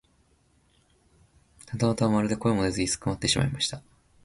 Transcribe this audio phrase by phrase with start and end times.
[1.67, 3.83] 二疋はまるで声も出ず居すくまってしまいました。